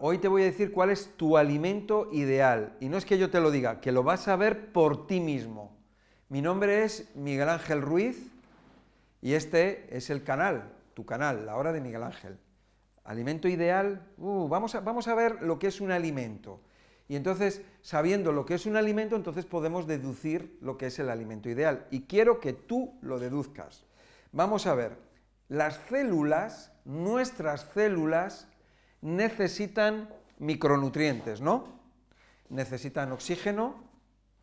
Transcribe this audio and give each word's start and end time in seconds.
hoy 0.00 0.18
te 0.18 0.28
voy 0.28 0.42
a 0.42 0.46
decir 0.46 0.72
cuál 0.72 0.90
es 0.90 1.14
tu 1.16 1.36
alimento 1.36 2.08
ideal. 2.10 2.76
Y 2.80 2.88
no 2.88 2.96
es 2.96 3.04
que 3.04 3.18
yo 3.18 3.30
te 3.30 3.40
lo 3.40 3.50
diga, 3.50 3.80
que 3.80 3.92
lo 3.92 4.02
vas 4.02 4.28
a 4.28 4.36
ver 4.36 4.72
por 4.72 5.06
ti 5.06 5.20
mismo. 5.20 5.76
Mi 6.28 6.42
nombre 6.42 6.84
es 6.84 7.14
Miguel 7.14 7.48
Ángel 7.48 7.82
Ruiz 7.82 8.30
y 9.20 9.34
este 9.34 9.94
es 9.96 10.10
el 10.10 10.24
canal, 10.24 10.72
tu 10.94 11.04
canal, 11.04 11.44
La 11.44 11.56
Hora 11.56 11.72
de 11.72 11.80
Miguel 11.80 12.02
Ángel. 12.02 12.38
Alimento 13.04 13.48
ideal, 13.48 14.06
uh, 14.18 14.48
vamos, 14.48 14.74
a, 14.74 14.80
vamos 14.80 15.06
a 15.08 15.14
ver 15.14 15.42
lo 15.42 15.58
que 15.58 15.66
es 15.66 15.80
un 15.80 15.90
alimento. 15.90 16.60
Y 17.08 17.16
entonces, 17.16 17.62
sabiendo 17.82 18.32
lo 18.32 18.46
que 18.46 18.54
es 18.54 18.66
un 18.66 18.76
alimento, 18.76 19.16
entonces 19.16 19.44
podemos 19.44 19.86
deducir 19.86 20.56
lo 20.60 20.78
que 20.78 20.86
es 20.86 20.98
el 20.98 21.10
alimento 21.10 21.50
ideal. 21.50 21.86
Y 21.90 22.02
quiero 22.02 22.40
que 22.40 22.52
tú 22.52 22.94
lo 23.02 23.18
deduzcas. 23.18 23.84
Vamos 24.32 24.66
a 24.66 24.74
ver, 24.74 24.96
las 25.48 25.80
células, 25.88 26.72
nuestras 26.84 27.68
células, 27.74 28.46
necesitan 29.02 30.08
micronutrientes, 30.38 31.40
¿no? 31.40 31.80
Necesitan 32.48 33.12
oxígeno, 33.12 33.90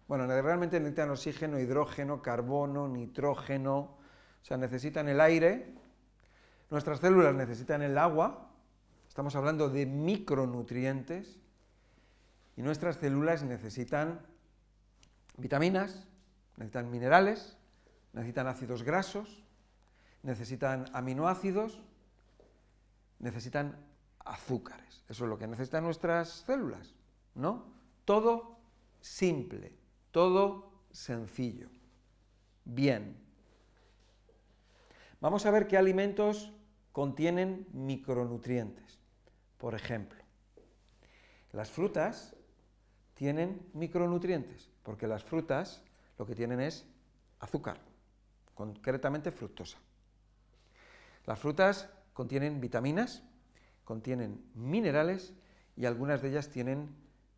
bueno, 0.08 0.26
realmente 0.28 0.80
necesitan 0.80 1.10
oxígeno, 1.10 1.60
hidrógeno, 1.60 2.22
carbono, 2.22 2.88
nitrógeno, 2.88 3.78
o 3.78 4.46
sea, 4.46 4.56
necesitan 4.56 5.10
el 5.10 5.20
aire. 5.20 5.74
Nuestras 6.70 7.00
células 7.00 7.36
necesitan 7.36 7.82
el 7.82 7.98
agua, 7.98 8.50
estamos 9.08 9.36
hablando 9.36 9.70
de 9.70 9.86
micronutrientes, 9.86 11.40
y 12.56 12.62
nuestras 12.62 12.96
células 12.96 13.44
necesitan 13.44 14.22
vitaminas, 15.38 16.08
necesitan 16.56 16.90
minerales, 16.90 17.58
necesitan 18.14 18.48
ácidos 18.48 18.84
grasos, 18.84 19.44
necesitan 20.24 20.86
aminoácidos, 20.94 21.80
necesitan 23.20 23.76
azúcares. 24.28 25.04
Eso 25.10 25.24
es 25.24 25.30
lo 25.30 25.38
que 25.38 25.48
necesitan 25.48 25.84
nuestras 25.84 26.30
células, 26.46 26.94
¿no? 27.36 27.66
Todo 28.06 28.60
simple, 29.00 29.74
todo 30.12 30.72
sencillo. 30.92 31.70
Bien. 32.66 33.18
Vamos 35.20 35.46
a 35.46 35.52
ver 35.52 35.68
qué 35.68 35.78
alimentos 35.78 36.52
contienen 36.92 37.68
micronutrientes. 37.72 39.00
Por 39.58 39.74
ejemplo, 39.74 40.22
las 41.52 41.72
frutas 41.72 42.36
tienen 43.14 43.68
micronutrientes, 43.74 44.70
porque 44.84 45.08
las 45.08 45.24
frutas 45.24 45.82
lo 46.18 46.26
que 46.26 46.36
tienen 46.36 46.60
es 46.60 46.86
azúcar, 47.40 47.80
concretamente 48.54 49.32
fructosa. 49.32 49.80
Las 51.26 51.40
frutas 51.40 51.90
contienen 52.14 52.62
vitaminas, 52.62 53.24
contienen 53.88 54.44
minerales 54.54 55.34
y 55.78 55.86
algunas 55.86 56.22
de 56.22 56.28
ellas 56.28 56.50
tienen, 56.50 56.94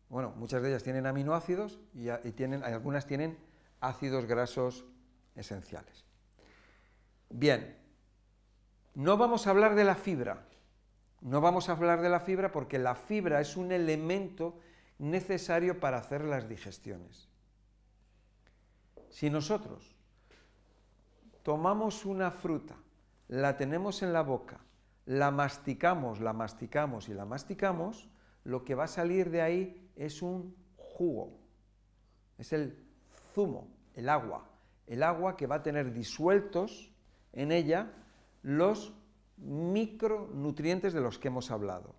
bueno, 0.08 0.32
muchas 0.36 0.60
de 0.60 0.70
ellas 0.70 0.82
tienen 0.82 1.06
aminoácidos 1.06 1.78
y, 1.94 2.08
tienen, 2.32 2.64
algunas 2.64 3.06
tienen 3.06 3.38
ácidos 3.78 4.26
grasos 4.26 4.84
esenciales. 5.36 6.04
Bien, 7.28 7.78
no 8.96 9.16
vamos 9.16 9.46
a 9.46 9.50
hablar 9.50 9.76
de 9.76 9.84
la 9.84 9.94
fibra, 9.94 10.44
no 11.20 11.40
vamos 11.40 11.68
a 11.68 11.72
hablar 11.72 12.02
de 12.02 12.08
la 12.08 12.18
fibra 12.18 12.50
porque 12.50 12.80
la 12.80 12.96
fibra 12.96 13.40
es 13.40 13.56
un 13.56 13.70
elemento 13.70 14.58
necesario 14.98 15.78
para 15.78 15.98
hacer 15.98 16.24
las 16.24 16.48
digestiones. 16.48 17.28
Si 19.08 19.30
nosotros 19.30 19.94
tomamos 21.44 22.04
una 22.04 22.32
fruta, 22.32 22.74
la 23.28 23.56
tenemos 23.56 24.02
en 24.02 24.12
la 24.12 24.22
boca, 24.22 24.58
la 25.10 25.32
masticamos, 25.32 26.20
la 26.20 26.32
masticamos 26.32 27.08
y 27.08 27.14
la 27.14 27.24
masticamos, 27.24 28.08
lo 28.44 28.64
que 28.64 28.76
va 28.76 28.84
a 28.84 28.86
salir 28.86 29.28
de 29.30 29.42
ahí 29.42 29.90
es 29.96 30.22
un 30.22 30.54
jugo, 30.76 31.36
es 32.38 32.52
el 32.52 32.78
zumo, 33.34 33.66
el 33.94 34.08
agua, 34.08 34.48
el 34.86 35.02
agua 35.02 35.36
que 35.36 35.48
va 35.48 35.56
a 35.56 35.62
tener 35.64 35.92
disueltos 35.92 36.92
en 37.32 37.50
ella 37.50 37.90
los 38.42 38.92
micronutrientes 39.36 40.92
de 40.92 41.00
los 41.00 41.18
que 41.18 41.26
hemos 41.26 41.50
hablado. 41.50 41.96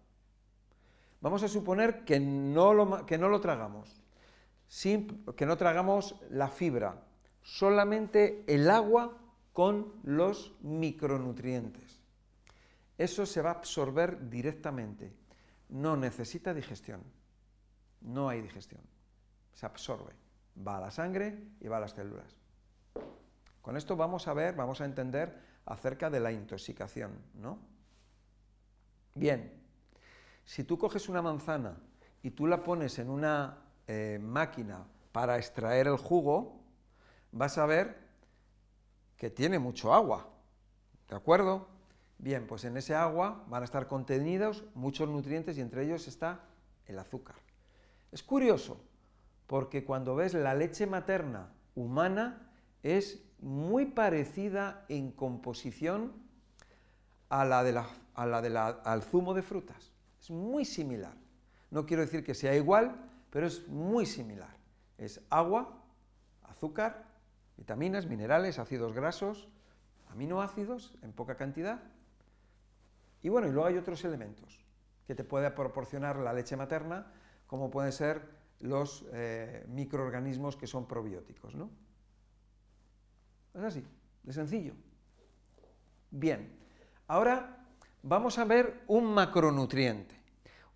Vamos 1.20 1.44
a 1.44 1.50
suponer 1.50 2.06
que 2.06 2.18
no 2.18 2.74
lo, 2.74 3.06
que 3.06 3.18
no 3.18 3.28
lo 3.28 3.42
tragamos, 3.42 4.02
que 5.36 5.46
no 5.46 5.58
tragamos 5.58 6.16
la 6.30 6.48
fibra, 6.48 7.04
solamente 7.42 8.46
el 8.48 8.70
agua 8.70 9.18
con 9.52 9.92
los 10.04 10.56
micronutrientes 10.62 12.01
eso 12.98 13.26
se 13.26 13.42
va 13.42 13.52
a 13.52 13.54
absorber 13.56 14.30
directamente. 14.30 15.14
No 15.70 15.96
necesita 15.96 16.54
digestión. 16.54 17.02
No 18.02 18.30
hay 18.30 18.42
digestión. 18.42 18.82
Se 19.54 19.66
absorbe. 19.66 20.14
Va 20.68 20.78
a 20.78 20.82
la 20.82 20.92
sangre 20.92 21.52
y 21.60 21.68
va 21.68 21.78
a 21.78 21.82
las 21.82 21.92
células. 21.92 22.36
Con 23.62 23.78
esto 23.78 23.96
vamos 23.96 24.28
a 24.28 24.34
ver, 24.34 24.56
vamos 24.56 24.82
a 24.82 24.86
entender 24.86 25.40
acerca 25.66 26.10
de 26.10 26.20
la 26.20 26.32
intoxicación, 26.32 27.12
¿no? 27.36 27.60
Bien, 29.14 29.52
si 30.46 30.64
tú 30.64 30.78
coges 30.78 31.10
una 31.10 31.22
manzana 31.22 31.78
y 32.24 32.32
tú 32.32 32.48
la 32.48 32.64
pones 32.64 32.98
en 33.00 33.10
una 33.10 33.58
eh, 33.88 34.20
máquina 34.22 34.86
para 35.12 35.38
extraer 35.38 35.88
el 35.88 35.98
jugo, 35.98 36.62
vas 37.32 37.58
a 37.58 37.66
ver 37.66 37.98
que 39.18 39.30
tiene 39.30 39.60
mucho 39.60 39.94
agua, 39.94 40.28
¿de 41.08 41.16
acuerdo? 41.16 41.68
Bien, 42.22 42.46
pues 42.46 42.66
en 42.66 42.78
ese 42.78 42.94
agua 42.94 43.44
van 43.48 43.64
a 43.64 43.66
estar 43.66 43.88
contenidos 43.88 44.64
muchos 44.76 45.10
nutrientes 45.10 45.58
y 45.58 45.62
entre 45.62 45.84
ellos 45.84 46.08
está 46.08 46.42
el 46.86 47.00
azúcar. 47.00 47.36
Es 48.12 48.22
curioso, 48.22 48.80
porque 49.48 49.84
cuando 49.84 50.16
ves 50.16 50.36
la 50.36 50.54
leche 50.54 50.86
materna 50.86 51.50
humana 51.74 52.48
es 52.84 53.24
muy 53.40 53.88
parecida 53.88 54.86
en 54.88 55.12
composición 55.12 56.14
a 57.30 57.44
la, 57.44 57.64
de 57.64 57.72
la, 57.72 58.68
al 58.68 59.02
zumo 59.02 59.34
de 59.34 59.42
frutas. 59.42 59.92
Es 60.22 60.30
muy 60.30 60.64
similar. 60.64 61.16
No 61.72 61.88
quiero 61.88 62.04
decir 62.04 62.24
que 62.24 62.36
sea 62.36 62.56
igual, 62.56 62.96
pero 63.32 63.48
es 63.48 63.68
muy 63.68 64.06
similar. 64.06 64.56
Es 65.00 65.22
agua, 65.32 65.82
azúcar, 66.44 67.04
vitaminas, 67.58 68.06
minerales, 68.06 68.60
ácidos 68.60 68.94
grasos, 68.94 69.48
aminoácidos 70.12 70.94
en 71.02 71.14
poca 71.14 71.36
cantidad 71.36 71.82
y 73.22 73.30
bueno, 73.30 73.48
y 73.48 73.52
luego 73.52 73.68
hay 73.68 73.78
otros 73.78 74.04
elementos 74.04 74.60
que 75.06 75.16
te 75.16 75.24
puede 75.24 75.52
proporcionar 75.52 76.18
la 76.18 76.34
leche 76.34 76.56
materna, 76.56 77.12
como 77.48 77.70
pueden 77.70 77.92
ser 77.92 78.22
los 78.60 79.06
eh, 79.14 79.66
microorganismos 79.68 80.56
que 80.56 80.68
son 80.68 80.88
probióticos, 80.88 81.56
¿no? 81.56 81.70
Es 83.54 83.62
así, 83.62 83.86
de 84.24 84.34
sencillo. 84.34 84.74
Bien, 86.10 86.58
ahora 87.08 87.66
vamos 88.04 88.38
a 88.38 88.46
ver 88.46 88.84
un 88.88 89.14
macronutriente. 89.14 90.16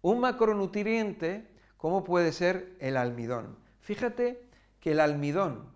Un 0.01 0.19
macronutriente, 0.19 1.47
¿cómo 1.77 2.03
puede 2.03 2.31
ser 2.31 2.75
el 2.79 2.97
almidón? 2.97 3.57
Fíjate 3.79 4.49
que 4.79 4.91
el 4.91 4.99
almidón 4.99 5.69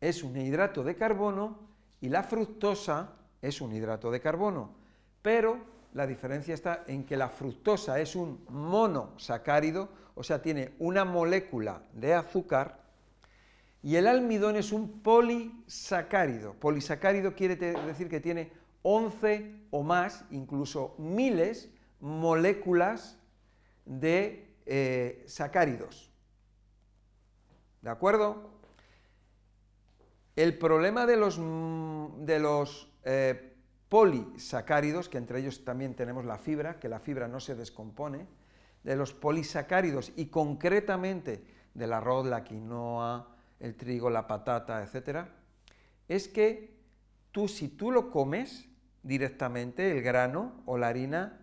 es 0.00 0.22
un 0.22 0.36
hidrato 0.36 0.84
de 0.84 0.96
carbono 0.96 1.58
y 2.00 2.08
la 2.08 2.22
fructosa 2.22 3.14
es 3.40 3.60
un 3.60 3.72
hidrato 3.72 4.10
de 4.10 4.20
carbono, 4.20 4.74
pero 5.22 5.73
la 5.94 6.06
diferencia 6.06 6.54
está 6.54 6.84
en 6.88 7.04
que 7.04 7.16
la 7.16 7.28
fructosa 7.28 8.00
es 8.00 8.16
un 8.16 8.44
monosacárido, 8.48 9.88
o 10.16 10.22
sea, 10.22 10.42
tiene 10.42 10.74
una 10.80 11.04
molécula 11.04 11.82
de 11.92 12.14
azúcar, 12.14 12.82
y 13.82 13.96
el 13.96 14.06
almidón 14.08 14.56
es 14.56 14.72
un 14.72 15.02
polisacárido. 15.02 16.54
Polisacárido 16.54 17.34
quiere 17.34 17.56
decir 17.56 18.08
que 18.08 18.18
tiene 18.18 18.50
11 18.82 19.66
o 19.70 19.82
más, 19.82 20.24
incluso 20.30 20.94
miles, 20.98 21.70
moléculas 22.00 23.18
de 23.84 24.48
eh, 24.66 25.22
sacáridos. 25.26 26.10
¿De 27.82 27.90
acuerdo? 27.90 28.50
El 30.34 30.56
problema 30.58 31.06
de 31.06 31.16
los, 31.18 31.38
de 32.24 32.38
los 32.40 32.90
eh, 33.04 33.53
polisacáridos, 33.94 35.08
que 35.08 35.18
entre 35.18 35.38
ellos 35.38 35.64
también 35.64 35.94
tenemos 35.94 36.24
la 36.24 36.36
fibra, 36.36 36.80
que 36.80 36.88
la 36.88 36.98
fibra 36.98 37.28
no 37.28 37.38
se 37.38 37.54
descompone, 37.54 38.26
de 38.82 38.96
los 38.96 39.14
polisacáridos 39.14 40.10
y 40.16 40.26
concretamente 40.26 41.44
del 41.74 41.92
arroz, 41.92 42.26
la 42.26 42.42
quinoa, 42.42 43.28
el 43.60 43.76
trigo, 43.76 44.10
la 44.10 44.26
patata, 44.26 44.82
etc., 44.82 45.28
es 46.08 46.26
que 46.26 46.76
tú 47.30 47.46
si 47.46 47.68
tú 47.68 47.92
lo 47.92 48.10
comes 48.10 48.68
directamente, 49.04 49.92
el 49.92 50.02
grano 50.02 50.64
o 50.66 50.76
la 50.76 50.88
harina, 50.88 51.38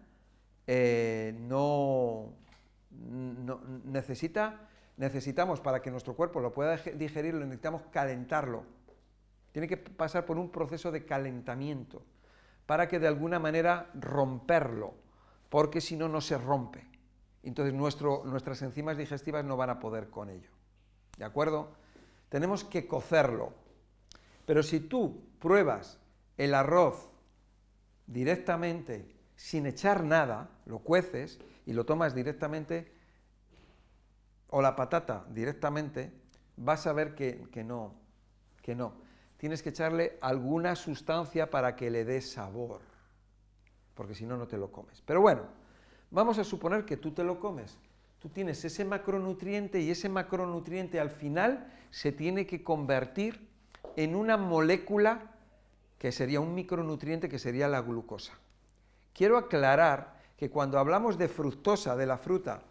eh, 0.68 1.34
no, 1.40 2.34
no, 2.92 3.62
necesita, 3.86 4.68
necesitamos 4.98 5.62
para 5.62 5.82
que 5.82 5.90
nuestro 5.90 6.18
cuerpo 6.18 6.42
lo 6.42 6.52
pueda 6.52 6.76
digerir, 6.76 7.34
necesitamos 7.36 7.84
calentarlo. 7.94 8.66
Tiene 9.54 9.70
que 9.70 9.78
pasar 9.78 10.26
por 10.26 10.38
un 10.38 10.52
proceso 10.52 10.92
de 10.92 11.06
calentamiento 11.06 12.04
para 12.66 12.88
que 12.88 13.00
de 13.00 13.08
alguna 13.08 13.40
manera 13.40 13.90
romperlo, 13.94 14.94
porque 15.50 15.82
si 15.82 15.96
no, 15.96 16.08
no 16.08 16.22
se 16.22 16.38
rompe. 16.38 16.88
entonces 17.44 17.74
nuestras 17.74 18.62
enzimas 18.62 18.98
digestivas 18.98 19.44
no 19.44 19.58
van 19.58 19.70
a 19.70 19.80
poder 19.80 20.10
con 20.10 20.30
ello. 20.30 20.50
¿De 21.18 21.26
acuerdo? 21.26 21.70
Tenemos 22.30 22.64
que 22.64 22.88
cocerlo. 22.88 23.54
Pero 24.46 24.64
si 24.64 24.80
tú 24.80 25.22
pruebas 25.40 26.00
el 26.38 26.54
arroz 26.54 27.10
directamente, 28.08 29.16
sin 29.36 29.66
echar 29.66 30.04
nada, 30.04 30.50
lo 30.66 30.80
cueces 30.80 31.40
y 31.66 31.74
lo 31.74 31.86
tomas 31.86 32.16
directamente, 32.16 32.92
o 34.50 34.62
la 34.62 34.76
patata 34.76 35.26
directamente, 35.30 36.12
vas 36.58 36.86
a 36.88 36.94
ver 36.94 37.16
que, 37.16 37.48
que 37.52 37.64
no, 37.64 37.94
que 38.62 38.76
no. 38.76 38.94
Tienes 39.42 39.64
que 39.64 39.70
echarle 39.70 40.20
alguna 40.22 40.76
sustancia 40.76 41.50
para 41.50 41.76
que 41.76 41.90
le 41.90 42.06
dé 42.06 42.22
sabor, 42.22 42.80
porque 43.96 44.14
si 44.14 44.24
no, 44.24 44.38
no 44.38 44.46
te 44.48 44.56
lo 44.56 44.72
comes. 44.72 45.02
Pero 45.04 45.20
bueno, 45.20 45.46
vamos 46.12 46.38
a 46.38 46.44
suponer 46.44 46.86
que 46.86 46.96
tú 46.96 47.10
te 47.10 47.24
lo 47.24 47.40
comes. 47.40 47.76
Tú 48.20 48.30
tienes 48.30 48.64
ese 48.64 48.86
macronutriente 48.86 49.82
y 49.82 49.90
ese 49.90 50.10
macronutriente 50.10 51.00
al 51.00 51.10
final 51.10 51.74
se 51.90 52.12
tiene 52.12 52.46
que 52.46 52.64
convertir 52.64 53.48
en 53.96 54.14
una 54.16 54.38
molécula 54.38 55.32
que 55.98 56.12
sería 56.12 56.40
un 56.40 56.54
micronutriente 56.54 57.28
que 57.28 57.40
sería 57.40 57.68
la 57.68 57.82
glucosa. 57.82 58.34
Quiero 59.12 59.40
aclarar 59.40 60.22
que 60.38 60.52
cuando 60.52 60.78
hablamos 60.78 61.18
de 61.18 61.28
fructosa 61.28 61.96
de 61.96 62.06
la 62.06 62.20
fruta, 62.20 62.62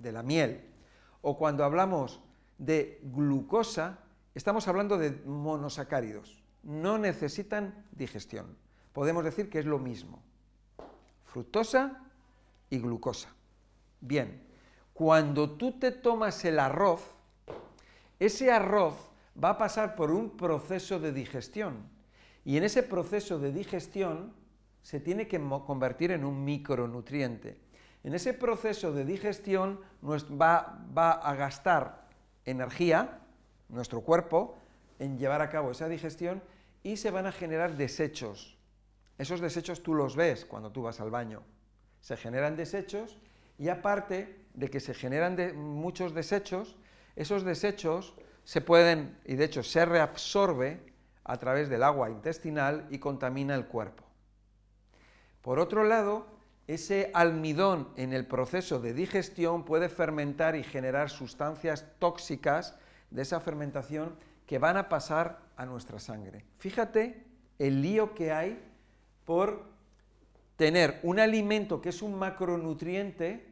de 0.00 0.10
la 0.10 0.24
miel, 0.24 0.60
o 1.22 1.38
cuando 1.38 1.62
hablamos 1.62 2.20
de 2.58 2.98
glucosa, 3.00 4.00
estamos 4.40 4.68
hablando 4.68 4.96
de 4.96 5.10
monosacáridos. 5.26 6.42
No 6.62 6.96
necesitan 6.96 7.84
digestión. 7.92 8.56
Podemos 8.94 9.22
decir 9.22 9.50
que 9.50 9.58
es 9.58 9.66
lo 9.66 9.78
mismo. 9.78 10.22
Fructosa 11.24 12.04
y 12.70 12.78
glucosa. 12.78 13.28
Bien, 14.00 14.42
cuando 14.94 15.50
tú 15.58 15.78
te 15.78 15.92
tomas 15.92 16.42
el 16.46 16.58
arroz, 16.58 17.02
ese 18.18 18.50
arroz 18.50 18.94
va 19.36 19.50
a 19.50 19.58
pasar 19.58 19.94
por 19.94 20.10
un 20.10 20.30
proceso 20.38 20.98
de 20.98 21.12
digestión. 21.12 21.90
Y 22.42 22.56
en 22.56 22.64
ese 22.64 22.82
proceso 22.82 23.38
de 23.38 23.52
digestión 23.52 24.32
se 24.80 25.00
tiene 25.00 25.28
que 25.28 25.38
convertir 25.66 26.12
en 26.12 26.24
un 26.24 26.42
micronutriente. 26.46 27.60
En 28.04 28.14
ese 28.14 28.32
proceso 28.32 28.90
de 28.90 29.04
digestión 29.04 29.80
va, 30.02 30.82
va 30.96 31.10
a 31.10 31.34
gastar 31.34 32.08
energía, 32.46 33.19
nuestro 33.70 34.02
cuerpo, 34.02 34.56
en 34.98 35.18
llevar 35.18 35.40
a 35.40 35.48
cabo 35.48 35.70
esa 35.70 35.88
digestión 35.88 36.42
y 36.82 36.96
se 36.96 37.10
van 37.10 37.26
a 37.26 37.32
generar 37.32 37.76
desechos. 37.76 38.58
Esos 39.18 39.40
desechos 39.40 39.82
tú 39.82 39.94
los 39.94 40.16
ves 40.16 40.44
cuando 40.44 40.70
tú 40.70 40.82
vas 40.82 41.00
al 41.00 41.10
baño. 41.10 41.42
Se 42.00 42.16
generan 42.16 42.56
desechos 42.56 43.18
y 43.58 43.68
aparte 43.68 44.46
de 44.54 44.70
que 44.70 44.80
se 44.80 44.94
generan 44.94 45.56
muchos 45.56 46.14
desechos, 46.14 46.76
esos 47.16 47.44
desechos 47.44 48.14
se 48.44 48.60
pueden, 48.60 49.18
y 49.24 49.34
de 49.34 49.44
hecho 49.44 49.62
se 49.62 49.84
reabsorbe 49.84 50.80
a 51.24 51.36
través 51.36 51.68
del 51.68 51.82
agua 51.82 52.10
intestinal 52.10 52.86
y 52.90 52.98
contamina 52.98 53.54
el 53.54 53.66
cuerpo. 53.66 54.04
Por 55.42 55.58
otro 55.58 55.84
lado, 55.84 56.26
ese 56.66 57.10
almidón 57.14 57.88
en 57.96 58.12
el 58.12 58.26
proceso 58.26 58.80
de 58.80 58.94
digestión 58.94 59.64
puede 59.64 59.88
fermentar 59.88 60.56
y 60.56 60.62
generar 60.62 61.10
sustancias 61.10 61.86
tóxicas 61.98 62.78
de 63.10 63.22
esa 63.22 63.40
fermentación 63.40 64.16
que 64.46 64.58
van 64.58 64.76
a 64.76 64.88
pasar 64.88 65.40
a 65.56 65.66
nuestra 65.66 65.98
sangre. 65.98 66.44
Fíjate 66.58 67.26
el 67.58 67.82
lío 67.82 68.14
que 68.14 68.32
hay 68.32 68.62
por 69.24 69.64
tener 70.56 71.00
un 71.02 71.20
alimento 71.20 71.80
que 71.80 71.90
es 71.90 72.02
un 72.02 72.18
macronutriente, 72.18 73.46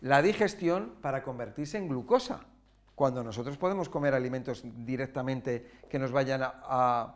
la 0.00 0.22
digestión 0.22 0.96
para 1.00 1.22
convertirse 1.22 1.78
en 1.78 1.88
glucosa 1.88 2.46
cuando 2.94 3.22
nosotros 3.22 3.58
podemos 3.58 3.88
comer 3.88 4.14
alimentos 4.14 4.62
directamente 4.84 5.70
que 5.88 5.98
nos 5.98 6.12
vayan 6.12 6.42
a, 6.42 7.14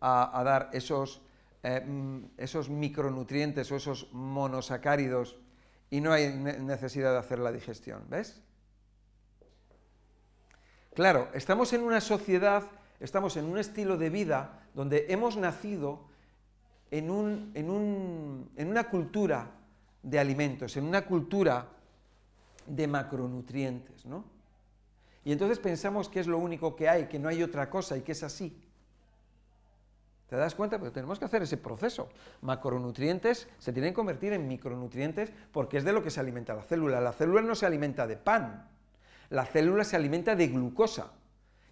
dar 0.00 0.70
esos, 0.72 1.22
eh, 1.62 1.80
mm, 1.80 2.32
esos 2.36 2.68
micronutrientes 2.68 3.70
o 3.70 3.76
esos 3.76 4.12
monosacáridos 4.12 5.36
y 5.88 6.00
no 6.00 6.12
hay 6.12 6.32
necesidad 6.32 7.12
de 7.12 7.18
hacer 7.18 7.38
la 7.38 7.52
digestión, 7.52 8.04
¿ves? 8.08 8.42
Claro, 11.00 11.30
estamos 11.32 11.72
en 11.72 11.80
una 11.82 11.98
sociedad, 12.02 12.62
estamos 13.00 13.38
en 13.38 13.46
un 13.46 13.56
estilo 13.56 13.96
de 13.96 14.10
vida 14.10 14.64
donde 14.74 15.06
hemos 15.08 15.38
nacido 15.38 16.00
en, 16.90 17.10
un, 17.10 17.52
en, 17.54 18.50
en 18.54 18.68
una 18.68 18.90
cultura 18.90 19.50
de 20.02 20.18
alimentos, 20.18 20.76
en 20.76 20.84
una 20.84 21.06
cultura 21.06 21.68
de 22.66 22.86
macronutrientes, 22.86 24.04
¿no? 24.04 24.24
Y 25.24 25.32
entonces 25.32 25.58
pensamos 25.58 26.10
que 26.10 26.20
es 26.20 26.26
lo 26.26 26.36
único 26.36 26.76
que 26.76 26.86
hay, 26.86 27.06
que 27.06 27.18
no 27.18 27.30
hay 27.30 27.42
otra 27.42 27.70
cosa 27.70 27.96
y 27.96 28.02
que 28.02 28.12
es 28.12 28.22
así. 28.22 28.62
¿Te 30.28 30.36
das 30.36 30.54
cuenta? 30.54 30.78
Pero 30.78 30.92
tenemos 30.92 31.18
que 31.18 31.24
hacer 31.24 31.40
ese 31.40 31.56
proceso. 31.56 32.10
Macronutrientes 32.42 33.48
se 33.58 33.72
tienen 33.72 33.92
que 33.92 33.96
convertir 33.96 34.34
en 34.34 34.46
micronutrientes 34.46 35.32
porque 35.50 35.78
es 35.78 35.84
de 35.84 35.94
lo 35.94 36.02
que 36.02 36.10
se 36.10 36.20
alimenta 36.20 36.52
la 36.52 36.62
célula. 36.62 37.00
La 37.00 37.12
célula 37.14 37.40
no 37.40 37.54
se 37.54 37.64
alimenta 37.64 38.06
de 38.06 38.18
pan, 38.18 38.68
la 39.30 39.46
célula 39.46 39.84
se 39.84 39.96
alimenta 39.96 40.36
de 40.36 40.48
glucosa. 40.48 41.12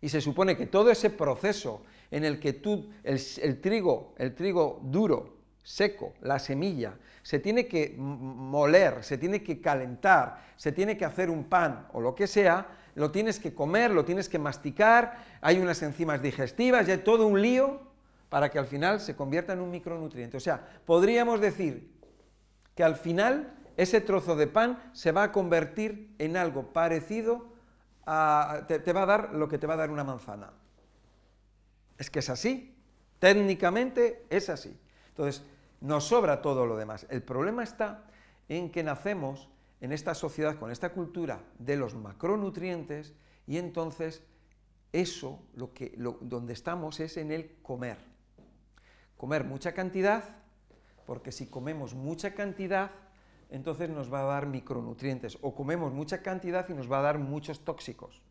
Y 0.00 0.08
se 0.08 0.20
supone 0.20 0.56
que 0.56 0.66
todo 0.66 0.90
ese 0.90 1.10
proceso 1.10 1.82
en 2.10 2.24
el 2.24 2.38
que 2.40 2.52
tú, 2.52 2.88
el, 3.02 3.60
trigo, 3.60 4.14
el 4.16 4.34
trigo 4.34 4.80
duro, 4.84 5.36
seco, 5.62 6.14
la 6.22 6.38
semilla, 6.38 6.94
se 7.22 7.40
tiene 7.40 7.66
que 7.66 7.94
moler, 7.98 9.04
se 9.04 9.18
tiene 9.18 9.42
que 9.42 9.60
calentar, 9.60 10.42
se 10.56 10.72
tiene 10.72 10.96
que 10.96 11.04
hacer 11.04 11.28
un 11.28 11.44
pan 11.44 11.88
o 11.92 12.00
lo 12.00 12.14
que 12.14 12.26
sea, 12.26 12.68
lo 12.94 13.10
tienes 13.10 13.38
que 13.38 13.54
comer, 13.54 13.90
lo 13.90 14.04
tienes 14.04 14.28
que 14.28 14.38
masticar, 14.38 15.24
hay 15.40 15.58
unas 15.58 15.82
enzimas 15.82 16.22
digestivas, 16.22 16.86
ya 16.86 16.94
hay 16.94 17.00
todo 17.00 17.26
un 17.26 17.42
lío 17.42 17.80
para 18.28 18.50
que 18.50 18.58
al 18.58 18.66
final 18.66 19.00
se 19.00 19.16
convierta 19.16 19.52
en 19.52 19.60
un 19.60 19.70
micronutriente. 19.70 20.36
O 20.36 20.40
sea, 20.40 20.66
podríamos 20.86 21.40
decir 21.40 21.90
que 22.74 22.84
al 22.84 22.96
final 22.96 23.57
ese 23.78 24.00
trozo 24.00 24.34
de 24.34 24.48
pan 24.48 24.82
se 24.92 25.12
va 25.12 25.22
a 25.22 25.32
convertir 25.32 26.12
en 26.18 26.36
algo 26.36 26.72
parecido 26.72 27.46
a... 28.04 28.64
te, 28.66 28.92
va 28.92 29.02
a 29.02 29.06
dar 29.06 29.34
lo 29.34 29.48
que 29.48 29.56
te 29.56 29.68
va 29.68 29.74
a 29.74 29.76
dar 29.78 29.90
una 29.90 30.02
manzana. 30.02 30.50
Es 31.96 32.10
que 32.10 32.18
es 32.18 32.28
así, 32.28 32.76
técnicamente 33.20 34.26
es 34.30 34.48
así. 34.48 34.76
Entonces, 35.10 35.44
nos 35.80 36.08
sobra 36.08 36.42
todo 36.42 36.66
lo 36.66 36.76
demás. 36.76 37.06
El 37.08 37.22
problema 37.22 37.62
está 37.62 38.02
en 38.48 38.72
que 38.72 38.82
nacemos 38.82 39.48
en 39.80 39.92
esta 39.92 40.12
sociedad, 40.14 40.58
con 40.58 40.72
esta 40.72 40.90
cultura 40.90 41.40
de 41.60 41.76
los 41.76 41.94
macronutrientes, 41.94 43.14
y 43.46 43.58
entonces 43.58 44.24
eso, 44.92 45.40
lo 45.54 45.72
que, 45.72 45.94
donde 46.20 46.52
estamos 46.52 46.98
es 46.98 47.16
en 47.16 47.30
el 47.30 47.54
comer. 47.62 47.98
Comer 49.16 49.44
mucha 49.44 49.72
cantidad, 49.72 50.24
porque 51.06 51.30
si 51.30 51.46
comemos 51.46 51.94
mucha 51.94 52.34
cantidad, 52.34 52.90
entonces 53.50 53.88
nos 53.90 54.12
va 54.12 54.20
a 54.20 54.24
dar 54.24 54.46
micronutrientes, 54.46 55.38
o 55.42 55.54
comemos 55.54 55.92
mucha 55.92 56.22
cantidad 56.22 56.68
y 56.68 56.74
nos 56.74 56.90
va 56.90 56.98
a 56.98 57.02
dar 57.02 57.18
muchos 57.18 57.64
tóxicos. 57.64 58.22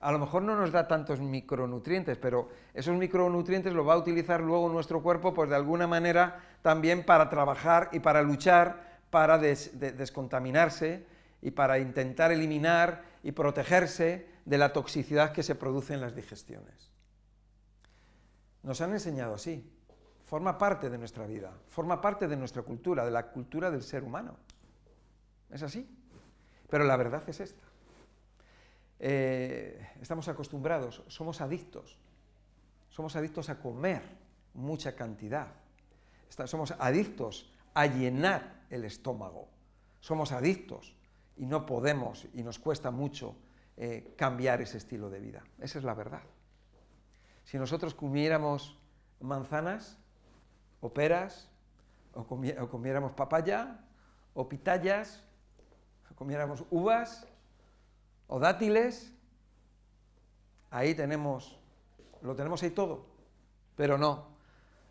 A 0.00 0.12
lo 0.12 0.18
mejor 0.18 0.42
no 0.42 0.54
nos 0.54 0.70
da 0.70 0.86
tantos 0.86 1.20
micronutrientes, 1.20 2.18
pero 2.18 2.48
esos 2.72 2.96
micronutrientes 2.96 3.72
los 3.72 3.86
va 3.86 3.94
a 3.94 3.98
utilizar 3.98 4.40
luego 4.40 4.68
nuestro 4.68 5.02
cuerpo, 5.02 5.34
pues 5.34 5.50
de 5.50 5.56
alguna 5.56 5.88
manera 5.88 6.40
también 6.62 7.04
para 7.04 7.28
trabajar 7.28 7.90
y 7.92 7.98
para 7.98 8.22
luchar 8.22 8.88
para 9.10 9.38
descontaminarse 9.38 11.06
y 11.40 11.50
para 11.50 11.78
intentar 11.78 12.32
eliminar 12.32 13.04
y 13.22 13.32
protegerse 13.32 14.26
de 14.44 14.58
la 14.58 14.72
toxicidad 14.72 15.32
que 15.32 15.42
se 15.42 15.54
produce 15.54 15.94
en 15.94 16.00
las 16.00 16.14
digestiones. 16.14 16.90
Nos 18.62 18.80
han 18.80 18.92
enseñado 18.92 19.34
así. 19.34 19.72
Forma 20.28 20.58
parte 20.58 20.90
de 20.90 20.98
nuestra 20.98 21.26
vida, 21.26 21.50
forma 21.70 22.02
parte 22.02 22.28
de 22.28 22.36
nuestra 22.36 22.60
cultura, 22.60 23.02
de 23.02 23.10
la 23.10 23.30
cultura 23.30 23.70
del 23.70 23.82
ser 23.82 24.04
humano. 24.04 24.36
Es 25.48 25.62
así. 25.62 25.88
Pero 26.68 26.84
la 26.84 26.98
verdad 26.98 27.26
es 27.26 27.40
esta. 27.40 27.62
Eh, 28.98 29.92
estamos 30.02 30.28
acostumbrados, 30.28 31.02
somos 31.06 31.40
adictos. 31.40 31.96
Somos 32.90 33.16
adictos 33.16 33.48
a 33.48 33.58
comer 33.58 34.02
mucha 34.52 34.94
cantidad. 34.94 35.48
somos 36.44 36.74
adictos 36.78 37.50
a 37.72 37.86
llenar 37.86 38.66
el 38.68 38.84
estómago. 38.84 39.48
Somos 40.00 40.32
adictos 40.32 40.94
y 41.38 41.46
no 41.46 41.64
podemos 41.64 42.26
y 42.34 42.42
nos 42.42 42.58
cuesta 42.58 42.90
mucho 42.90 43.34
eh, 43.78 44.12
cambiar 44.14 44.60
ese 44.60 44.76
estilo 44.76 45.08
de 45.08 45.20
vida. 45.20 45.42
Esa 45.58 45.78
es 45.78 45.84
la 45.84 45.94
verdad. 45.94 46.24
Si 47.44 47.56
nosotros 47.56 47.94
comiéramos 47.94 48.76
manzanas 49.20 49.96
o 50.80 50.92
peras, 50.92 51.50
o, 52.14 52.24
comiéramos 52.24 53.12
papaya, 53.12 53.80
o 54.34 54.48
pitayas, 54.48 55.22
o 56.10 56.14
comiéramos 56.14 56.64
uvas, 56.70 57.26
o 58.26 58.38
dátiles, 58.38 59.12
ahí 60.70 60.94
tenemos, 60.94 61.58
lo 62.22 62.34
tenemos 62.34 62.62
ahí 62.62 62.70
todo. 62.70 63.06
Pero 63.76 63.98
no, 63.98 64.26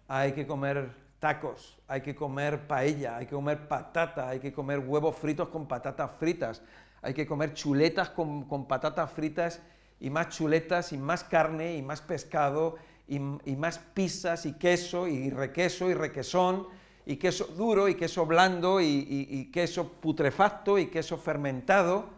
hay 0.08 0.34
que 0.34 0.48
comer 0.48 0.96
tacos, 1.20 1.80
hay 1.88 2.02
que 2.02 2.16
comer 2.16 2.68
paella, 2.68 3.18
hay 3.18 3.26
que 3.26 3.36
comer 3.36 3.68
patata, 3.68 4.30
hay 4.30 4.40
que 4.40 4.54
comer 4.54 4.80
huevos 4.80 5.16
fritos 5.16 5.50
con 5.50 5.68
patatas 5.68 6.12
fritas, 6.20 6.62
hay 7.02 7.14
que 7.14 7.28
comer 7.28 7.54
chuletas 7.54 8.10
con, 8.10 8.68
patatas 8.68 9.12
fritas 9.12 9.62
y 10.00 10.10
más 10.10 10.30
chuletas 10.30 10.94
y 10.94 10.98
más 10.98 11.24
carne 11.24 11.76
y 11.76 11.82
más 11.82 12.02
pescado 12.02 12.78
y, 13.08 13.20
más 13.20 13.80
pizzas 13.80 14.46
y 14.46 14.54
queso 14.54 15.08
y 15.08 15.30
requeso 15.30 15.90
y 15.90 15.94
requesón 15.94 16.68
y 17.06 17.18
queso 17.18 17.46
duro 17.46 17.88
y 17.88 17.96
queso 17.96 18.26
blando 18.26 18.82
y 18.82 19.50
queso 19.52 19.94
putrefacto 19.94 20.78
y 20.78 20.88
queso 20.88 21.18
fermentado, 21.18 22.10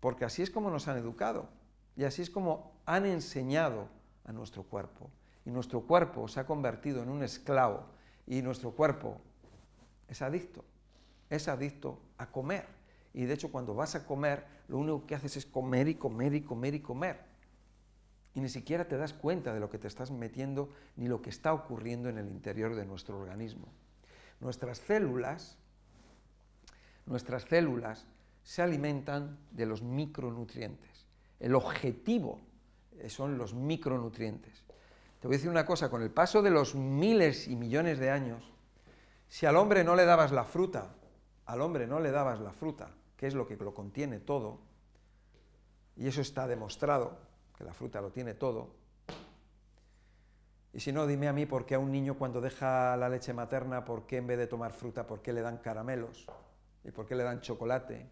porque 0.00 0.24
así 0.24 0.42
es 0.42 0.50
como 0.50 0.70
nos 0.70 0.88
han 0.88 0.98
educado 0.98 1.48
y 1.96 2.04
así 2.04 2.22
es 2.22 2.30
como 2.30 2.72
han 2.86 3.06
enseñado 3.06 3.88
a 4.24 4.32
nuestro 4.32 4.62
cuerpo. 4.64 5.10
Y 5.44 5.50
nuestro 5.50 5.82
cuerpo 5.82 6.28
se 6.28 6.40
ha 6.40 6.46
convertido 6.46 7.02
en 7.02 7.08
un 7.08 7.22
esclavo 7.22 7.84
y 8.26 8.42
nuestro 8.42 8.72
cuerpo 8.72 9.20
es 10.08 10.22
adicto, 10.22 10.64
es 11.30 11.48
adicto 11.48 11.98
a 12.18 12.26
comer. 12.26 12.66
Y 13.14 13.24
de 13.24 13.34
hecho 13.34 13.50
cuando 13.50 13.74
vas 13.74 13.94
a 13.94 14.06
comer, 14.06 14.44
lo 14.68 14.78
único 14.78 15.06
que 15.06 15.14
haces 15.14 15.36
es 15.36 15.46
comer 15.46 15.88
y 15.88 15.94
comer 15.96 16.34
y 16.34 16.42
comer 16.42 16.74
y 16.74 16.80
comer. 16.80 17.31
Y 18.34 18.40
ni 18.40 18.48
siquiera 18.48 18.88
te 18.88 18.96
das 18.96 19.12
cuenta 19.12 19.52
de 19.52 19.60
lo 19.60 19.68
que 19.68 19.78
te 19.78 19.88
estás 19.88 20.10
metiendo 20.10 20.70
ni 20.96 21.06
lo 21.06 21.20
que 21.20 21.30
está 21.30 21.52
ocurriendo 21.52 22.08
en 22.08 22.18
el 22.18 22.28
interior 22.28 22.74
de 22.74 22.86
nuestro 22.86 23.18
organismo. 23.18 23.68
Nuestras 24.40 24.78
células, 24.78 25.58
nuestras 27.06 27.44
células 27.44 28.06
se 28.42 28.62
alimentan 28.62 29.38
de 29.50 29.66
los 29.66 29.82
micronutrientes. 29.82 31.06
El 31.38 31.54
objetivo 31.54 32.40
son 33.08 33.38
los 33.38 33.54
micronutrientes. 33.54 34.64
Te 35.20 35.28
voy 35.28 35.36
a 35.36 35.38
decir 35.38 35.50
una 35.50 35.66
cosa, 35.66 35.88
con 35.88 36.02
el 36.02 36.10
paso 36.10 36.42
de 36.42 36.50
los 36.50 36.74
miles 36.74 37.46
y 37.46 37.54
millones 37.54 37.98
de 37.98 38.10
años, 38.10 38.42
si 39.28 39.46
al 39.46 39.56
hombre 39.56 39.84
no 39.84 39.94
le 39.94 40.04
dabas 40.04 40.32
la 40.32 40.44
fruta, 40.44 40.94
al 41.46 41.60
hombre 41.60 41.86
no 41.86 42.00
le 42.00 42.10
dabas 42.10 42.40
la 42.40 42.52
fruta, 42.52 42.90
que 43.16 43.26
es 43.26 43.34
lo 43.34 43.46
que 43.46 43.56
lo 43.56 43.72
contiene 43.72 44.18
todo, 44.18 44.58
y 45.96 46.08
eso 46.08 46.20
está 46.20 46.46
demostrado, 46.46 47.18
la 47.62 47.72
fruta 47.72 48.00
lo 48.00 48.10
tiene 48.10 48.34
todo, 48.34 48.82
y 50.74 50.80
si 50.80 50.90
no, 50.90 51.06
dime 51.06 51.28
a 51.28 51.32
mí 51.32 51.44
por 51.44 51.66
qué 51.66 51.74
a 51.74 51.78
un 51.78 51.92
niño 51.92 52.16
cuando 52.16 52.40
deja 52.40 52.96
la 52.96 53.08
leche 53.08 53.34
materna, 53.34 53.84
por 53.84 54.06
qué 54.06 54.16
en 54.16 54.26
vez 54.26 54.38
de 54.38 54.46
tomar 54.46 54.72
fruta, 54.72 55.06
por 55.06 55.20
qué 55.20 55.32
le 55.32 55.42
dan 55.42 55.58
caramelos, 55.58 56.26
y 56.82 56.90
por 56.90 57.06
qué 57.06 57.14
le 57.14 57.24
dan 57.24 57.40
chocolate, 57.40 58.08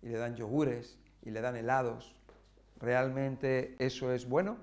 y 0.00 0.08
le 0.08 0.18
dan 0.18 0.36
yogures, 0.36 0.96
y 1.22 1.30
le 1.30 1.40
dan 1.40 1.56
helados. 1.56 2.14
¿Realmente 2.78 3.74
eso 3.78 4.12
es 4.12 4.28
bueno? 4.28 4.58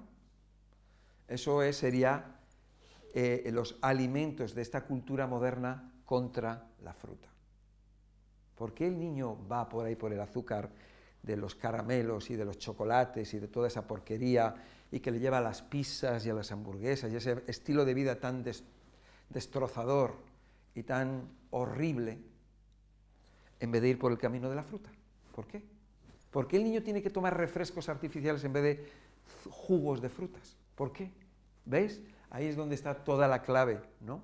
Eso 1.27 1.61
sería 1.73 2.39
eh, 3.13 3.49
los 3.51 3.77
alimentos 3.81 4.55
de 4.55 4.61
esta 4.61 4.85
cultura 4.85 5.27
moderna 5.27 5.91
contra 6.05 6.69
la 6.81 6.93
fruta. 6.93 7.27
¿Por 8.55 8.73
qué 8.73 8.87
el 8.87 8.97
niño 8.97 9.37
va 9.49 9.67
por 9.67 9.85
ahí 9.85 9.95
por 9.95 10.13
el 10.13 10.21
azúcar 10.21 10.69
de 11.23 11.37
los 11.37 11.55
caramelos 11.55 12.29
y 12.29 12.35
de 12.35 12.45
los 12.45 12.57
chocolates 12.57 13.33
y 13.33 13.39
de 13.39 13.47
toda 13.47 13.67
esa 13.67 13.87
porquería 13.87 14.55
y 14.91 14.99
que 14.99 15.11
le 15.11 15.19
lleva 15.19 15.37
a 15.37 15.41
las 15.41 15.61
pizzas 15.61 16.25
y 16.25 16.29
a 16.29 16.33
las 16.33 16.51
hamburguesas 16.51 17.11
y 17.11 17.15
ese 17.15 17.43
estilo 17.47 17.85
de 17.85 17.93
vida 17.93 18.19
tan 18.19 18.43
destrozador 19.29 20.15
y 20.75 20.83
tan 20.83 21.29
horrible 21.51 22.19
en 23.59 23.71
vez 23.71 23.81
de 23.81 23.89
ir 23.89 23.99
por 23.99 24.11
el 24.11 24.17
camino 24.17 24.49
de 24.49 24.55
la 24.55 24.63
fruta? 24.63 24.89
¿Por 25.33 25.47
qué? 25.47 25.63
¿Por 26.31 26.47
qué 26.47 26.57
el 26.57 26.63
niño 26.63 26.81
tiene 26.81 27.01
que 27.01 27.09
tomar 27.09 27.37
refrescos 27.37 27.87
artificiales 27.89 28.43
en 28.43 28.53
vez 28.53 28.63
de 28.63 28.89
jugos 29.49 30.01
de 30.01 30.09
frutas? 30.09 30.57
¿Por 30.75 30.91
qué? 30.91 31.11
¿Veis? 31.65 32.01
Ahí 32.29 32.47
es 32.47 32.55
donde 32.55 32.75
está 32.75 32.95
toda 32.95 33.27
la 33.27 33.41
clave, 33.43 33.81
¿no? 33.99 34.23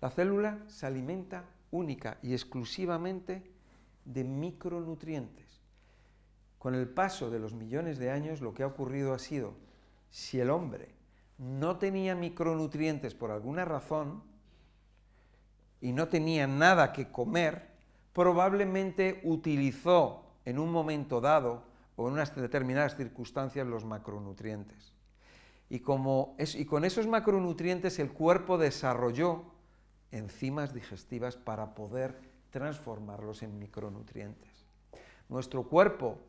La 0.00 0.10
célula 0.10 0.58
se 0.66 0.84
alimenta 0.84 1.44
única 1.70 2.18
y 2.22 2.32
exclusivamente 2.32 3.42
de 4.04 4.24
micronutrientes. 4.24 5.41
Con 6.62 6.76
el 6.76 6.88
paso 6.88 7.28
de 7.28 7.40
los 7.40 7.54
millones 7.54 7.98
de 7.98 8.12
años 8.12 8.40
lo 8.40 8.54
que 8.54 8.62
ha 8.62 8.68
ocurrido 8.68 9.14
ha 9.14 9.18
sido, 9.18 9.54
si 10.10 10.38
el 10.38 10.48
hombre 10.48 10.94
no 11.36 11.76
tenía 11.76 12.14
micronutrientes 12.14 13.16
por 13.16 13.32
alguna 13.32 13.64
razón 13.64 14.22
y 15.80 15.90
no 15.90 16.06
tenía 16.06 16.46
nada 16.46 16.92
que 16.92 17.10
comer, 17.10 17.66
probablemente 18.12 19.20
utilizó 19.24 20.24
en 20.44 20.60
un 20.60 20.70
momento 20.70 21.20
dado 21.20 21.64
o 21.96 22.06
en 22.06 22.12
unas 22.12 22.32
determinadas 22.36 22.96
circunstancias 22.96 23.66
los 23.66 23.84
macronutrientes. 23.84 24.94
Y, 25.68 25.80
con 25.80 26.84
esos 26.84 27.08
macronutrientes 27.08 27.98
el 27.98 28.12
cuerpo 28.12 28.56
desarrolló 28.56 29.46
enzimas 30.12 30.72
digestivas 30.72 31.36
para 31.36 31.74
poder 31.74 32.20
transformarlos 32.50 33.42
en 33.42 33.58
micronutrientes. 33.58 34.64
Nuestro 35.28 35.64
cuerpo 35.64 36.20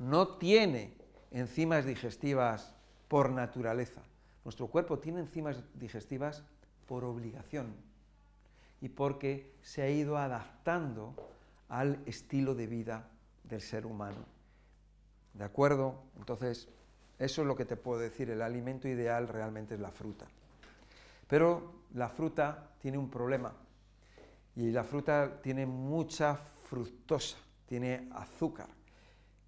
no 0.00 0.28
tiene 0.38 0.94
enzimas 1.30 1.84
digestivas 1.84 2.74
por 3.06 3.30
naturaleza. 3.30 4.00
Nuestro 4.44 4.68
cuerpo 4.68 4.98
tiene 4.98 5.20
enzimas 5.20 5.62
digestivas 5.74 6.42
por 6.86 7.04
obligación 7.04 7.74
y 8.80 8.88
porque 8.88 9.52
se 9.60 9.82
ha 9.82 9.90
ido 9.90 10.16
adaptando 10.16 11.14
al 11.68 12.00
estilo 12.06 12.54
de 12.54 12.66
vida 12.66 13.10
del 13.44 13.60
ser 13.60 13.84
humano. 13.84 14.24
¿De 15.34 15.44
acuerdo? 15.44 16.02
Entonces, 16.16 16.66
eso 17.18 17.42
es 17.42 17.46
lo 17.46 17.54
que 17.54 17.66
te 17.66 17.76
puedo 17.76 18.00
decir, 18.00 18.30
el 18.30 18.40
alimento 18.40 18.88
ideal 18.88 19.28
realmente 19.28 19.74
es 19.74 19.80
la 19.80 19.90
fruta. 19.90 20.26
Pero 21.28 21.82
la 21.92 22.08
fruta 22.08 22.70
tiene 22.80 22.96
un 22.96 23.10
problema 23.10 23.52
y 24.56 24.70
la 24.70 24.82
fruta 24.82 25.42
tiene 25.42 25.66
mucha 25.66 26.36
fructosa, 26.36 27.36
tiene 27.66 28.08
azúcar. 28.12 28.79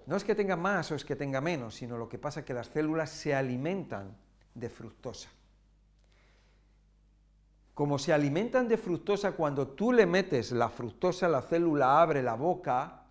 No 0.07 0.17
es 0.17 0.25
que 0.25 0.35
tenga 0.35 0.57
más 0.57 0.91
o 0.91 0.95
es 0.95 1.05
que 1.05 1.17
tenga 1.17 1.41
menos, 1.41 1.75
sino 1.75 1.97
lo 1.97 2.09
que 2.09 2.19
pasa 2.19 2.41
es 2.41 2.47
que 2.47 2.55
las 2.55 2.69
células 2.69 3.11
se 3.11 3.35
alimentan 3.35 4.17
de 4.55 4.69
fructosa. 4.69 5.29
Como 7.75 7.99
se 7.99 8.13
alimentan 8.13 8.69
de 8.69 8.77
fructosa, 8.77 9.33
cuando 9.33 9.69
tú 9.69 9.93
le 9.93 10.05
metes 10.05 10.53
la 10.53 10.69
fructosa, 10.69 11.29
la 11.29 11.41
célula 11.41 12.03
abre 12.03 12.23
la 12.23 12.35
boca, 12.35 13.05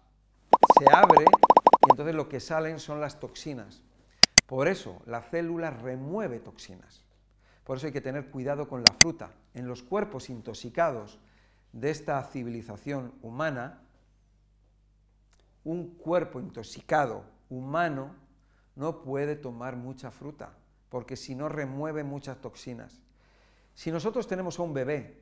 se 0.77 0.89
abre 0.93 1.23
y 1.23 1.91
entonces 1.91 2.13
lo 2.13 2.29
que 2.29 2.39
salen 2.39 2.79
son 2.79 3.01
las 3.01 3.19
toxinas. 3.19 3.81
Por 4.45 4.67
eso 4.67 5.01
la 5.05 5.21
célula 5.21 5.71
remueve 5.71 6.39
toxinas. 6.39 7.03
Por 7.63 7.77
eso 7.77 7.87
hay 7.87 7.93
que 7.93 8.01
tener 8.01 8.29
cuidado 8.29 8.67
con 8.67 8.81
la 8.81 8.93
fruta. 8.99 9.31
En 9.53 9.67
los 9.67 9.81
cuerpos 9.81 10.29
intoxicados 10.29 11.19
de 11.71 11.89
esta 11.89 12.21
civilización 12.23 13.13
humana, 13.21 13.81
un 15.63 15.95
cuerpo 15.95 16.39
intoxicado 16.39 17.23
humano 17.49 18.15
no 18.75 19.01
puede 19.01 19.35
tomar 19.35 19.75
mucha 19.75 20.11
fruta, 20.11 20.53
porque 20.89 21.15
si 21.15 21.35
no 21.35 21.49
remueve 21.49 22.03
muchas 22.03 22.39
toxinas. 22.39 23.01
Si 23.73 23.91
nosotros 23.91 24.27
tenemos 24.27 24.59
a 24.59 24.63
un 24.63 24.73
bebé 24.73 25.21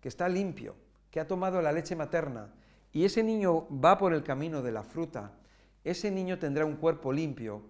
que 0.00 0.08
está 0.08 0.28
limpio, 0.28 0.74
que 1.10 1.20
ha 1.20 1.26
tomado 1.26 1.60
la 1.62 1.72
leche 1.72 1.96
materna, 1.96 2.52
y 2.92 3.04
ese 3.04 3.22
niño 3.22 3.68
va 3.70 3.98
por 3.98 4.12
el 4.12 4.22
camino 4.22 4.62
de 4.62 4.72
la 4.72 4.82
fruta, 4.82 5.32
ese 5.84 6.10
niño 6.10 6.38
tendrá 6.38 6.64
un 6.64 6.76
cuerpo 6.76 7.12
limpio 7.12 7.62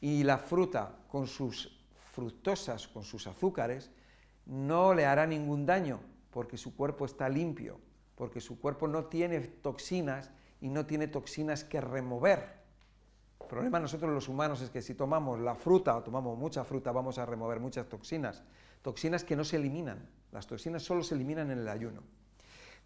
y 0.00 0.22
la 0.22 0.38
fruta 0.38 0.96
con 1.08 1.26
sus 1.26 1.84
fructosas, 2.12 2.86
con 2.86 3.02
sus 3.02 3.26
azúcares, 3.26 3.90
no 4.44 4.94
le 4.94 5.06
hará 5.06 5.26
ningún 5.26 5.66
daño 5.66 6.00
porque 6.30 6.56
su 6.56 6.76
cuerpo 6.76 7.06
está 7.06 7.28
limpio, 7.28 7.80
porque 8.14 8.40
su 8.40 8.60
cuerpo 8.60 8.86
no 8.86 9.06
tiene 9.06 9.40
toxinas 9.40 10.30
y 10.66 10.68
no 10.68 10.84
tiene 10.84 11.06
toxinas 11.06 11.62
que 11.62 11.80
remover. 11.80 12.56
El 13.40 13.46
problema 13.46 13.78
nosotros 13.78 14.10
los 14.12 14.28
humanos 14.28 14.60
es 14.62 14.70
que 14.70 14.82
si 14.82 14.94
tomamos 14.94 15.38
la 15.38 15.54
fruta 15.54 15.96
o 15.96 16.02
tomamos 16.02 16.36
mucha 16.36 16.64
fruta 16.64 16.90
vamos 16.90 17.18
a 17.18 17.24
remover 17.24 17.60
muchas 17.60 17.88
toxinas, 17.88 18.42
toxinas 18.82 19.22
que 19.22 19.36
no 19.36 19.44
se 19.44 19.58
eliminan, 19.58 20.08
las 20.32 20.48
toxinas 20.48 20.82
solo 20.82 21.04
se 21.04 21.14
eliminan 21.14 21.52
en 21.52 21.60
el 21.60 21.68
ayuno. 21.68 22.02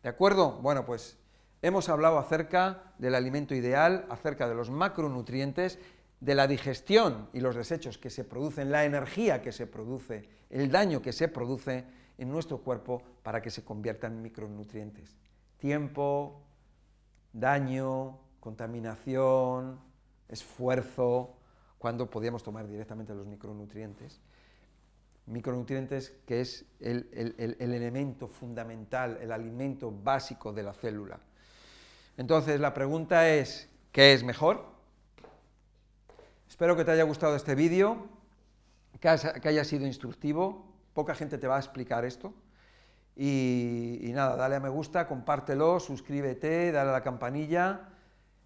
¿De 0.02 0.10
acuerdo? 0.10 0.58
Bueno, 0.60 0.84
pues 0.84 1.16
hemos 1.62 1.88
hablado 1.88 2.18
acerca 2.18 2.92
del 2.98 3.14
alimento 3.14 3.54
ideal, 3.54 4.04
acerca 4.10 4.46
de 4.46 4.54
los 4.54 4.68
macronutrientes 4.68 5.78
de 6.20 6.34
la 6.34 6.46
digestión 6.46 7.30
y 7.32 7.40
los 7.40 7.56
desechos 7.56 7.96
que 7.96 8.10
se 8.10 8.24
producen, 8.24 8.70
la 8.70 8.84
energía 8.84 9.40
que 9.40 9.52
se 9.52 9.66
produce, 9.66 10.28
el 10.50 10.70
daño 10.70 11.00
que 11.00 11.14
se 11.14 11.28
produce 11.28 11.86
en 12.18 12.30
nuestro 12.30 12.58
cuerpo 12.58 13.02
para 13.22 13.40
que 13.40 13.48
se 13.48 13.64
conviertan 13.64 14.16
en 14.16 14.22
micronutrientes. 14.22 15.16
Tiempo, 15.56 16.42
daño, 17.32 18.18
contaminación, 18.40 19.80
esfuerzo, 20.28 21.36
cuando 21.78 22.10
podíamos 22.10 22.42
tomar 22.42 22.66
directamente 22.66 23.14
los 23.14 23.26
micronutrientes. 23.26 24.20
Micronutrientes 25.26 26.12
que 26.26 26.40
es 26.40 26.64
el, 26.80 27.08
el 27.36 27.72
elemento 27.74 28.28
fundamental, 28.28 29.18
el 29.20 29.32
alimento 29.32 29.90
básico 29.90 30.52
de 30.52 30.62
la 30.62 30.74
célula. 30.74 31.20
Entonces 32.16 32.60
la 32.60 32.74
pregunta 32.74 33.28
es, 33.28 33.68
¿qué 33.92 34.12
es 34.12 34.24
mejor? 34.24 34.64
Espero 36.48 36.76
que 36.76 36.84
te 36.84 36.90
haya 36.90 37.04
gustado 37.04 37.36
este 37.36 37.54
vídeo, 37.54 38.08
que 39.00 39.08
haya 39.08 39.64
sido 39.64 39.86
instructivo. 39.86 40.66
Poca 40.92 41.14
gente 41.14 41.38
te 41.38 41.46
va 41.46 41.56
a 41.56 41.60
explicar 41.60 42.04
esto. 42.04 42.34
Y, 43.16 44.10
nada, 44.14 44.36
dale 44.36 44.56
a 44.56 44.60
me 44.60 44.68
gusta, 44.68 45.06
compártelo, 45.06 45.80
suscríbete, 45.80 46.72
dale 46.72 46.90
a 46.90 46.92
la 46.92 47.02
campanilla. 47.02 47.88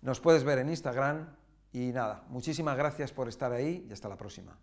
Nos 0.03 0.21
puedes 0.21 0.45
ver 0.45 0.59
en 0.59 0.71
Instagram. 0.71 1.29
Y 1.73 1.93
nada, 1.93 2.25
muchísimas 2.29 2.77
gracias 2.77 3.13
por 3.13 3.29
estar 3.29 3.53
ahí 3.53 3.87
y 3.89 3.93
hasta 3.93 4.09
la 4.09 4.17
próxima. 4.17 4.57